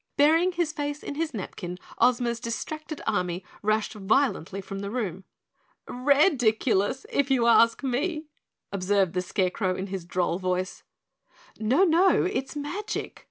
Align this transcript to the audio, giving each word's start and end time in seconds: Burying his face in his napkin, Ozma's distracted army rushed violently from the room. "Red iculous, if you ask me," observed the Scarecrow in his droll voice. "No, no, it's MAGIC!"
Burying 0.17 0.53
his 0.53 0.71
face 0.73 1.03
in 1.03 1.13
his 1.13 1.31
napkin, 1.31 1.77
Ozma's 1.99 2.39
distracted 2.39 3.01
army 3.05 3.45
rushed 3.61 3.93
violently 3.93 4.59
from 4.59 4.79
the 4.79 4.89
room. 4.89 5.25
"Red 5.87 6.41
iculous, 6.41 7.05
if 7.11 7.29
you 7.29 7.45
ask 7.45 7.83
me," 7.83 8.25
observed 8.71 9.13
the 9.13 9.21
Scarecrow 9.21 9.75
in 9.75 9.85
his 9.93 10.03
droll 10.05 10.39
voice. 10.39 10.81
"No, 11.59 11.83
no, 11.83 12.23
it's 12.23 12.55
MAGIC!" 12.55 13.19